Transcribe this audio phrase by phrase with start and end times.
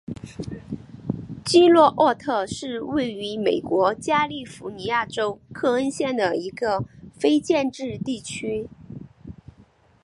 [1.45, 6.83] 基洛沃特是位于美国加利福尼亚州克恩县的一个
[7.19, 8.67] 非建制地区。